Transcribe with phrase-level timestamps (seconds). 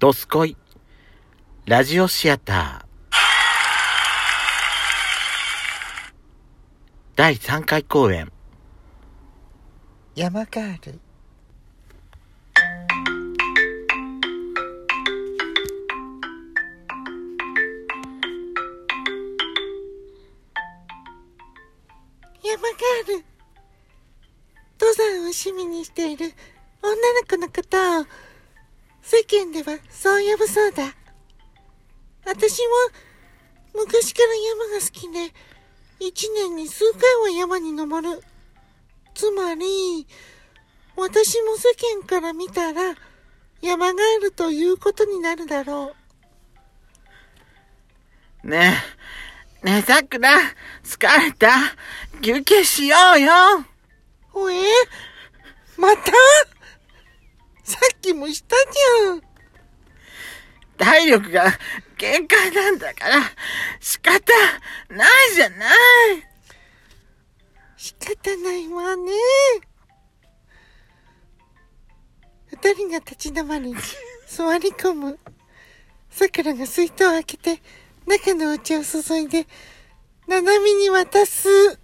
[0.00, 0.56] ドスコイ、
[1.66, 3.16] ラジオシアター。
[7.16, 8.30] 第3回公演、
[10.14, 11.00] 山ガール
[22.44, 23.24] 山ガール
[24.80, 26.32] 登山を趣味にしている
[26.84, 28.27] 女の子のことを
[29.10, 30.94] 世間ではそう呼ぶそうだ。
[32.26, 32.60] 私
[33.74, 35.32] も昔から山が好きで
[35.98, 38.22] 一年に数回は山に登る。
[39.14, 40.06] つまり、
[40.94, 42.94] 私も世間から見たら、
[43.62, 45.94] 山があるということになるだろ
[48.44, 48.76] ね
[49.64, 50.38] え、ねえ、さくら、
[50.84, 51.50] 疲れた。
[52.20, 53.32] 休憩しようよ。
[54.34, 54.40] う。
[54.40, 54.62] おえ
[55.78, 56.12] また？
[57.68, 59.22] さっきもしたじゃん。
[60.78, 61.52] 体力が
[61.98, 63.20] 限界なんだから、
[63.78, 64.32] 仕方
[64.88, 65.70] ないじゃない
[67.76, 69.12] 仕方ないわね。
[72.46, 73.74] 二人が立ち止まり、
[74.26, 75.18] 座り込む。
[76.08, 77.60] 桜が水筒を開けて、
[78.06, 79.46] 中のお茶を注いで、
[80.26, 81.48] ななみに渡す。
[81.48, 81.74] は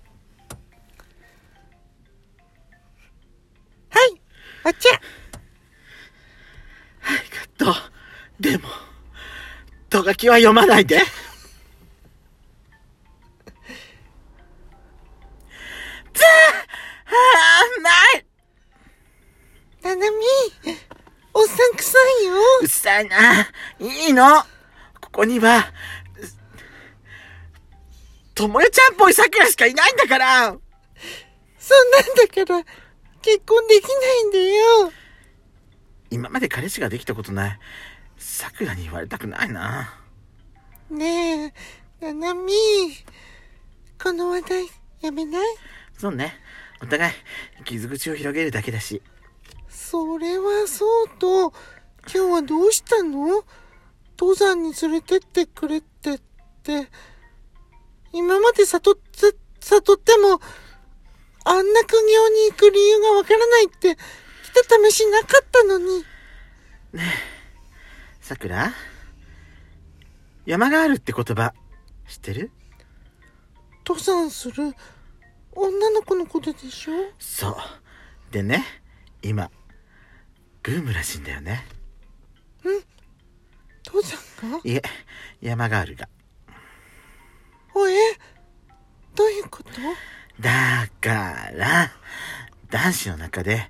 [4.10, 4.20] い、
[4.64, 4.88] お茶。
[7.06, 7.74] ありがとう。
[8.40, 8.68] でも、
[9.88, 11.00] とがきは読まないで。
[16.12, 18.26] つあない
[19.82, 20.16] ななみ、
[21.32, 22.34] おっさん臭いよ。
[22.62, 23.48] うっさいな。
[23.78, 24.42] いいの。
[25.00, 25.72] ここには、
[28.34, 30.46] ともよちゃんっぽい桜しかいないんだから。
[31.58, 32.64] そんなんだから、
[33.22, 34.92] 結婚できないんだよ。
[36.10, 37.58] 今まで彼氏ができたことない。
[38.26, 40.00] 桜に言われたくないな。
[40.90, 41.52] ね
[42.00, 42.52] え、ななみ、
[44.02, 44.66] この話題
[45.02, 45.46] やめない？
[45.96, 46.34] そうね。
[46.82, 47.12] お互い、
[47.64, 49.02] 傷口を広げるだけだし。
[49.68, 51.50] それはそうと、
[52.12, 53.44] 今日はどうしたの？
[54.18, 56.20] 登山に連れてってくれってっ
[56.62, 56.88] て、
[58.12, 60.40] 今まで悟って、悟っても、
[61.44, 63.98] あんな苦行に行く理由がわからないって、来
[64.66, 66.04] た試しなかったのに。
[68.24, 68.72] 桜
[70.46, 71.52] 山があるって言葉、
[72.08, 72.50] 知ってる？
[73.86, 74.74] 登山する
[75.52, 76.92] 女の子のことでしょ？
[77.18, 77.56] そう。
[78.32, 78.64] でね、
[79.20, 79.50] 今、
[80.62, 81.66] ブームらしいんだよね。
[83.84, 84.60] 登山が？
[84.64, 84.82] いえ、
[85.42, 86.08] 山ガールが。
[87.74, 87.94] おえ
[89.14, 89.70] どういうこと？
[90.40, 91.90] だから、
[92.70, 93.68] 男子の中で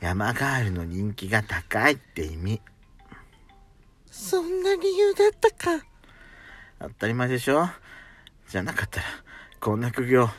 [0.00, 2.60] 山ガールの人気が高いって意味。
[4.16, 5.84] そんな理由だったか。
[6.78, 7.68] 当たり前でしょ
[8.48, 9.06] じゃなかったら、
[9.58, 10.30] こんな苦行、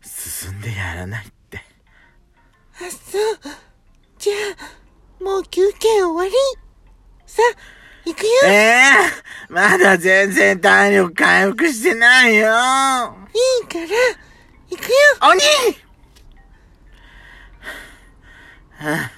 [0.00, 1.58] 進んでやらないって。
[1.58, 3.38] あ、そう。
[4.18, 4.34] じゃ
[5.20, 6.30] あ、もう休憩終わり。
[7.26, 7.56] さあ、
[8.08, 8.28] 行くよ。
[8.44, 8.94] ええ
[9.48, 13.86] まだ全然体力回復してないよいいから、
[14.70, 14.96] 行くよ。
[15.22, 15.40] 鬼
[18.78, 19.10] は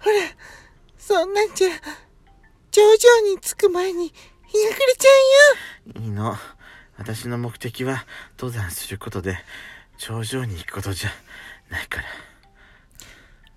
[0.00, 0.16] ほら、
[1.18, 1.70] そんなんじゃ、
[2.70, 4.14] 頂上に着く前に日が
[4.46, 5.08] 暮れちゃ
[5.96, 6.36] あいいの。
[6.96, 8.06] 私の目的は
[8.38, 9.36] 登山することで
[9.96, 11.10] 頂上に行くことじゃ
[11.70, 12.06] ないから。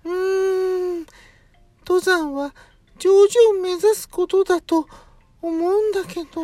[0.06, 0.14] うよ。
[0.16, 1.06] うーん、
[1.86, 2.52] 登山は
[2.98, 4.88] 頂上を目指すことだと
[5.40, 6.42] 思うんだけど。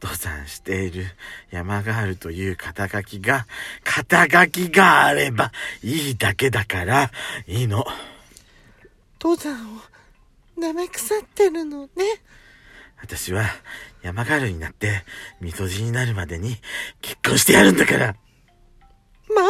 [0.00, 1.04] 登山している
[1.50, 3.46] 山があるという肩書きが、
[3.84, 5.52] 肩書きがあれば
[5.82, 7.10] いいだけだから、
[7.46, 7.84] いいの。
[9.20, 9.95] 登山を
[10.58, 11.90] 舐め腐ってるのね。
[13.00, 13.44] 私は
[14.02, 15.04] 山ガールになって、
[15.40, 16.56] みそじになるまでに
[17.02, 18.16] 結婚してやるんだから。
[19.28, 19.46] まあ、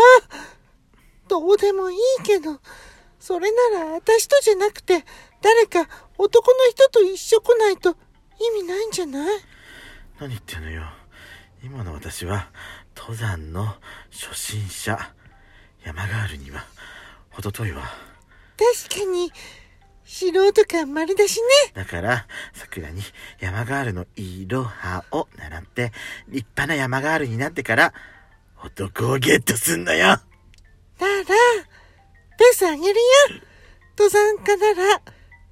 [1.28, 2.61] どうでもいいけど、
[3.21, 5.05] それなら私とじゃなくて、
[5.43, 5.88] 誰か
[6.19, 9.38] 男の人と一緒来ないと意味ないんじゃない？
[10.19, 10.82] 何言ってんのよ。
[11.62, 12.50] 今の私は
[12.97, 13.76] 登山の
[14.11, 15.12] 初心者。
[15.85, 16.64] 山ガールには
[17.31, 17.82] 程遠いわ。
[18.88, 19.31] 確かに、
[20.16, 21.72] 素人感丸だしね。
[21.74, 23.02] だから、桜に
[23.38, 25.92] 山ガールのいろはを習って、
[26.28, 27.92] 立派な山ガールになってから、
[28.64, 30.06] 男をゲットすんのよ。
[30.06, 30.22] なら、
[30.98, 33.42] ペース上げるよ。
[33.98, 35.02] 登山家なら、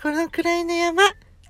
[0.02, 1.02] このくらいの山、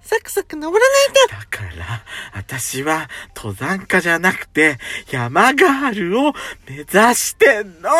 [0.02, 1.56] サクサク登らないと。
[1.56, 4.76] だから、私は登山家じゃなくて、
[5.12, 6.32] 山ガールを
[6.66, 7.90] 目指してんの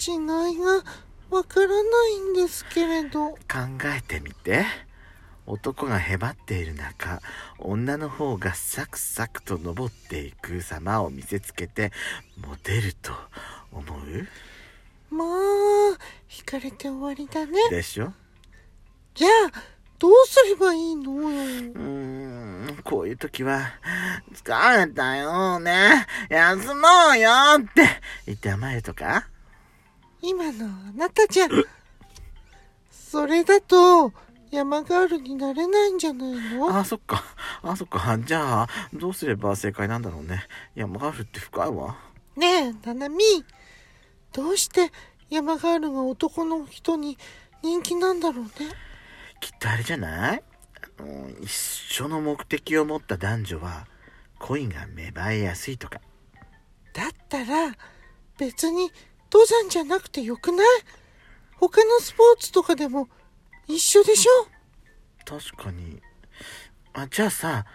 [0.00, 0.14] 違
[0.54, 0.82] いが
[1.30, 3.30] わからないんですけれど。
[3.30, 3.38] 考
[3.84, 4.64] えてみて。
[5.46, 7.20] 男がへばっている中
[7.58, 11.90] 女の方がサクサクと登っていく様を見せつけて
[12.36, 13.12] モテると
[13.72, 15.12] 思う？
[15.12, 15.24] も
[15.90, 15.98] う
[16.28, 17.52] 惹かれて終わりだね。
[17.68, 18.12] でしょ？
[19.14, 19.30] じゃあ
[19.98, 21.28] どうすればいいのよ。
[21.28, 21.80] うー
[22.72, 23.72] んこういう時は
[24.32, 26.06] 疲れたよね。
[26.28, 27.88] 休もうよって
[28.26, 29.26] 言って甘えるとか？
[30.22, 31.48] 今のあなたじゃ。
[32.90, 34.12] それだと
[34.50, 36.76] 山ガールになれないんじゃないの？
[36.76, 37.24] あそっか。
[37.62, 38.18] あそっか。
[38.18, 40.44] じゃあどうすれば正解なんだろうね。
[40.74, 41.96] 山ガールって深いわ。
[42.36, 43.24] ねえななみ
[44.32, 44.92] どうして
[45.28, 47.18] 山ガールが男の人に
[47.62, 48.50] 人気なんだろうね？
[49.40, 50.42] きっとあれじゃない？
[50.98, 53.86] あの一緒の目的を持った男女は
[54.38, 56.00] 恋が芽生えやすいとか。
[56.92, 57.72] だったら
[58.38, 58.90] 別に
[59.32, 60.66] 登山じゃなくてよくない？
[61.56, 63.08] 他のスポーツとかでも
[63.68, 64.48] 一緒でしょ？
[65.24, 66.00] 確かに。
[66.92, 67.66] あじゃあさ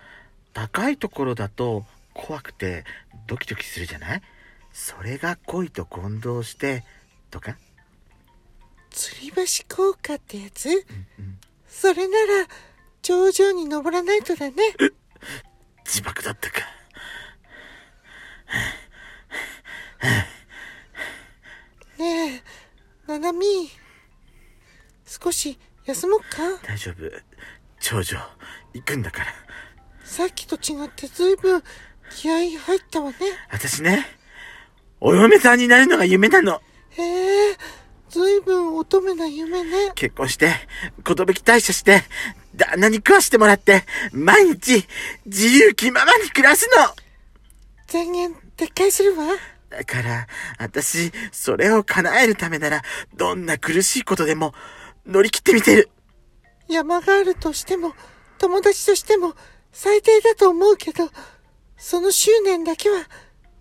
[0.54, 2.84] 高いところだと怖くて
[3.28, 4.22] ドキドキするじゃない？
[4.74, 6.84] それが恋と混同して
[7.32, 7.58] とか？
[8.92, 9.32] 吊り
[9.68, 10.70] 橋効果ってやつ？
[10.70, 10.74] う
[11.22, 11.40] ん。
[11.68, 12.48] それなら
[13.02, 14.56] 頂上に登らないとだね。
[15.86, 16.62] 自爆だったか
[21.98, 22.44] ねえ
[23.08, 23.46] ななみ
[25.26, 26.28] 少し休もうか？
[26.64, 27.12] 大丈夫。
[27.80, 28.20] 頂上
[28.76, 29.34] 行くんだから。
[30.04, 31.64] さっきと違ってずいぶん
[32.12, 33.18] 気合い入ったわね。
[33.50, 34.06] 私ね
[35.02, 36.62] お嫁さんになるのが夢なの。
[36.92, 37.58] へえ
[38.08, 39.94] ずいぶん乙女な夢ね。
[39.96, 40.54] 結婚して、
[41.04, 42.04] 寿退社して、
[42.56, 43.84] 旦那に食わしてもらって、
[44.14, 44.86] 毎日、
[45.26, 46.96] 自由気ままに暮らすの。
[47.88, 49.26] 宣言撤回するわ。
[49.70, 50.28] だから、
[50.60, 52.84] 私、それを叶えるためなら、
[53.16, 54.54] どんな苦しいことでも、
[55.06, 55.90] 乗り切ってみてる。
[56.68, 57.94] 山ガールとしても
[58.38, 59.34] 友達としても
[59.72, 61.10] 最低だと思うけど
[61.78, 62.98] その執念だけは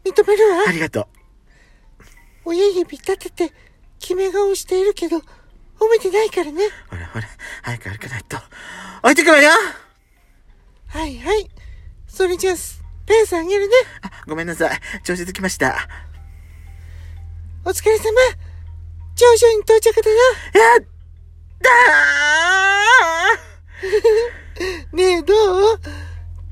[0.05, 0.65] 認めるわ。
[0.69, 1.09] ありがと
[2.45, 3.53] 親指立てて
[3.99, 6.67] 決め顔しているけど褒めてないからね。
[6.67, 6.71] う。
[6.91, 7.29] ほらほら、
[7.63, 8.37] 早く歩かないと。
[9.03, 9.51] 置いてくわよ。
[10.89, 11.51] はいはい。
[12.07, 12.55] それじゃあ
[13.07, 13.75] ペース上げるね。
[14.03, 14.81] あ、ごめんなさい。
[15.03, 15.77] 調子つきました。
[17.65, 18.05] お疲れ様。
[19.17, 20.17] 頂上に到着だよ。
[20.55, 20.94] やった
[24.93, 25.35] ねえど
[25.75, 25.81] う？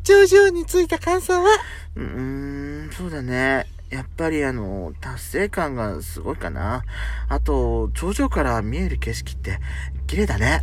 [0.02, 1.48] 頂上に着いた感想は？
[1.96, 3.66] ーうーん、そうだね。
[3.90, 6.82] やっぱりあの、達成感がすごいかな。
[7.28, 9.60] あと、頂上から見える景色って、
[10.06, 10.60] 綺麗だね。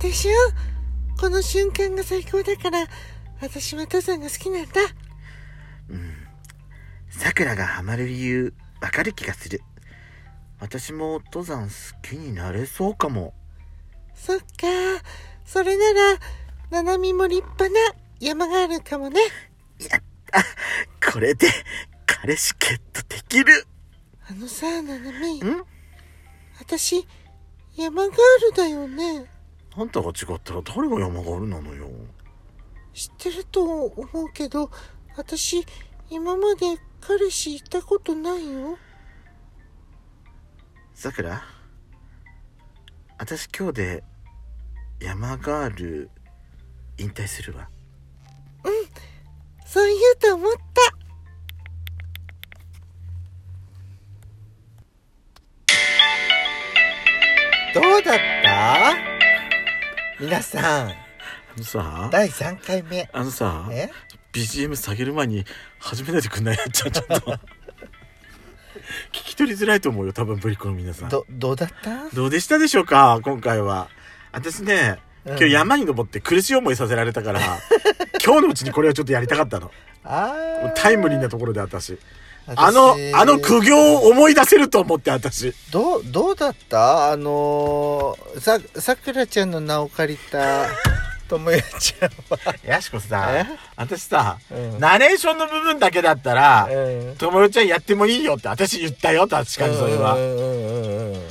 [0.00, 0.32] でしょ？
[1.20, 2.86] この瞬間が最高だから
[3.40, 4.72] 私は登山が好きなんだ
[7.08, 8.52] 桜がハマる理由、
[8.82, 9.62] わかる気がする。
[10.60, 13.32] 私も登山好きになれそうかも。
[14.16, 14.44] そっか。
[15.44, 16.16] それな
[16.72, 17.78] らななみも立派な
[18.18, 19.20] 山があるかもね。
[19.78, 20.02] やっ
[21.00, 21.12] た。
[21.12, 21.48] これで、
[22.06, 23.66] 彼氏ゲットできる。
[24.28, 25.64] あのさななみん？
[26.58, 27.06] 私
[27.76, 28.16] 山ガー
[28.50, 29.30] ルだよね。
[29.76, 31.88] あんたが違ったら誰が山ガールなのよ。
[32.92, 34.70] 知ってると思うけど
[35.16, 35.64] 私
[36.08, 38.78] 今まで彼氏いたことないよ。
[40.94, 41.42] 桜？
[43.18, 44.04] 私今日で
[45.00, 46.10] 山ガール
[46.98, 47.68] 引退するわ。
[49.66, 50.96] そう言うと思った。
[57.74, 58.94] どうだった？
[60.18, 60.94] 皆さん、あ
[61.58, 63.08] のさ、第3回目。
[63.12, 63.90] あのさ、え
[64.32, 65.44] ？BGM 下げる前に
[65.78, 66.56] 始めないでくんない？
[66.56, 67.38] や っちゃんちょっと。
[69.12, 71.08] 聞き取りづらいと思うよ、多分ブリコの皆さん。
[71.08, 72.08] ど、どうだった？
[72.14, 73.88] どうでしたでしょうか今回は。
[74.32, 77.40] 私ね、うん今日山に登って苦しい思いさせられたから、
[78.24, 79.72] 今日のうちにこれをちょっとやりたかったの。
[80.04, 80.32] あ
[80.76, 81.98] タイムリーなところで私。
[82.46, 85.52] 私あの、あの苦行を思い出せると思って私。
[85.72, 87.10] どう、どうだった？
[87.10, 90.68] あのー、さ、さくらちゃんの名を借りた、
[91.28, 92.54] ともやちゃんは。
[92.64, 100.14] やしこさえ、私さ、うんナレーションの部分だけだったら、うんともよちゃんやってもいいよって私言ったよ、確かにそれは。
[100.14, 101.22] うんうんうんうん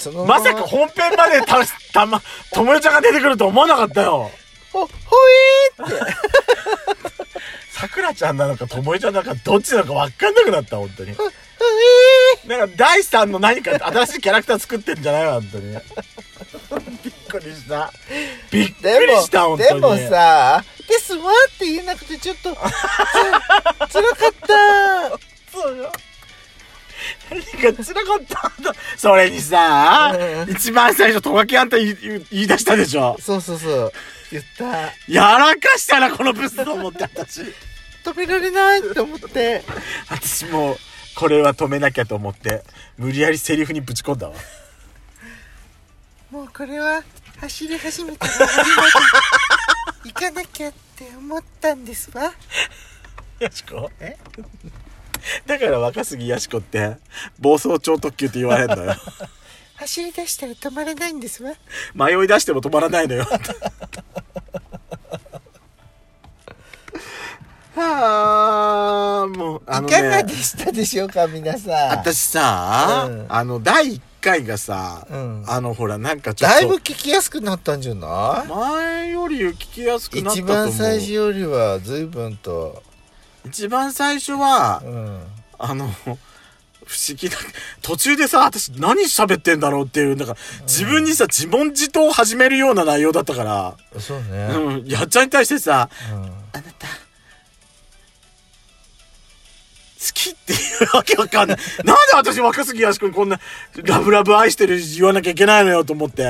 [0.00, 1.58] そのまさか本編までた、
[1.92, 2.22] たま、
[2.52, 4.30] ともよちゃんが出てくると思わなかったよ。
[4.72, 4.88] ほ、ほ
[5.78, 5.96] えーって。
[7.70, 11.14] さくらちゃんなのかともよちゃんなのかどっちなのか分かんなくなった、本当に。
[12.46, 15.76] なんか第三の何か新しいキャラクター作ってんじゃない本当に。
[17.04, 17.92] びっくりした。
[18.50, 19.80] びっくでもりした、本当に。
[19.80, 22.56] でもさ、ですわって言えなくてちょっと、
[23.88, 25.18] つ、辛かった。
[25.52, 25.92] そうよ。
[27.30, 30.14] 何ががつらかったんだそれにさ
[30.46, 30.52] うん。
[30.52, 31.88] 一番最初とがきあんた言
[32.30, 33.16] い出したでしょ？
[33.20, 33.92] そうそうそう。
[34.30, 34.64] 言った。
[35.08, 37.40] やらかしたなこのブスと思って私。
[38.04, 39.62] 止められないって思って。
[40.10, 40.76] 私もう
[41.14, 42.62] これは止めなきゃと思って
[42.98, 44.34] 無理やりセリフにぶち込んだわ
[46.30, 47.02] もうこれは
[47.40, 48.32] 走り始めたら
[50.04, 52.32] 行かなきゃって思ったんですわ。
[53.40, 53.90] やしこ？
[53.98, 54.16] え？
[55.44, 56.96] だから若杉やしこって。
[57.40, 58.94] 暴走超特急って言われるのよ。
[59.74, 61.52] 走り出したら止まらないんですわ。
[61.94, 63.26] 迷い出しても止まらないのよ。
[67.74, 71.72] はあもうあのいかがねでしたでしょうか皆さん。
[71.98, 73.26] 私さ、うん。
[73.28, 75.44] あの第1回がさ、うん。
[75.46, 76.56] あのほらなんかちょっと。
[76.56, 78.48] だいぶ聞きやすくなったんじゃない？
[78.48, 80.56] 前より聞きやすくなった一と思う。
[80.66, 82.82] 番最初よりは随分と、
[83.46, 85.20] 一番最初は、うん、
[85.58, 86.18] あの不思
[87.16, 87.36] 議な
[87.82, 96.22] 途中でさ私何喋ってんだろうっていうなんか自分にさ自問自答を始めるような内容だったから、そうね、うん、やっちゃんに対してさうん。
[96.22, 96.94] あなた好
[100.14, 100.54] きって
[100.94, 101.58] わけわかんない。
[101.84, 103.40] なんで私若杉やし君こんな
[103.84, 106.24] ラブラブ愛してる言わなきゃいけないのよと思って。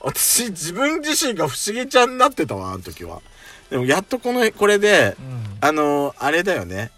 [0.00, 3.20] 私自分自身が不思議ちゃんになってたわ、あの時は。
[3.70, 5.16] でもやっとこの、これで、
[5.60, 6.90] あの、あれだよね。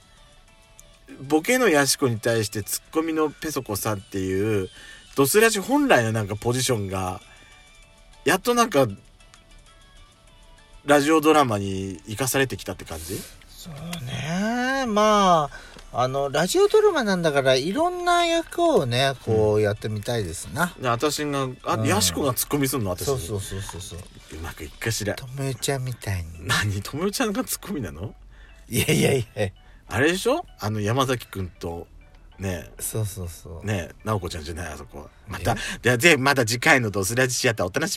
[1.20, 4.70] ボケのやしこに対してツッコミのペソコさんっていう、
[5.16, 7.20] ドスラジ本来のなんかポジションが、
[8.24, 8.86] やっとなんか、
[10.84, 13.20] ラジオドラマに生かされてきたって感じ？
[13.48, 21.86] そうねまああのラジオドラマなんだからいろんな役をねこうやってみたいですな、で私が、あ、うん。
[21.86, 23.08] やしこがツッコミすんの私。
[23.08, 23.18] に。
[23.18, 23.98] そうそうそうそうそう。
[23.98, 25.14] うまくいくかしら。
[25.14, 28.14] ともよちゃんみたいに何ともよちゃんがツッコミなの？
[28.70, 29.50] いやいやいや。
[29.88, 30.46] あれでしょ？
[30.58, 31.86] あの山崎くんと、
[32.38, 32.70] ね。
[32.80, 33.60] そうそうそう。
[33.64, 35.00] え、ねえ、直子ちゃんじゃないあそこ。
[35.00, 35.04] は。
[35.28, 37.88] また、では、ぜまだ次回のドスラジシアターお楽しみ